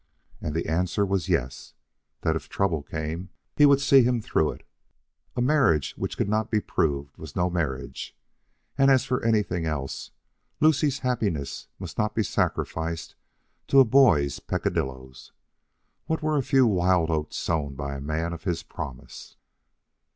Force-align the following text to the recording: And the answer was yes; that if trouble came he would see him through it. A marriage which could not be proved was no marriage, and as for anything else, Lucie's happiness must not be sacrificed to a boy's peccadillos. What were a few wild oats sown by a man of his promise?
And 0.41 0.55
the 0.55 0.65
answer 0.65 1.05
was 1.05 1.29
yes; 1.29 1.75
that 2.21 2.35
if 2.35 2.49
trouble 2.49 2.81
came 2.81 3.29
he 3.55 3.67
would 3.67 3.79
see 3.79 4.01
him 4.01 4.19
through 4.19 4.51
it. 4.53 4.65
A 5.35 5.41
marriage 5.41 5.93
which 5.95 6.17
could 6.17 6.27
not 6.27 6.49
be 6.49 6.59
proved 6.59 7.15
was 7.17 7.35
no 7.35 7.51
marriage, 7.51 8.17
and 8.79 8.89
as 8.89 9.05
for 9.05 9.23
anything 9.23 9.67
else, 9.67 10.09
Lucie's 10.59 10.97
happiness 11.05 11.67
must 11.77 11.99
not 11.99 12.15
be 12.15 12.23
sacrificed 12.23 13.13
to 13.67 13.79
a 13.79 13.85
boy's 13.85 14.39
peccadillos. 14.39 15.33
What 16.07 16.23
were 16.23 16.35
a 16.39 16.41
few 16.41 16.65
wild 16.65 17.11
oats 17.11 17.37
sown 17.37 17.75
by 17.75 17.93
a 17.93 18.01
man 18.01 18.33
of 18.33 18.43
his 18.43 18.63
promise? 18.63 19.35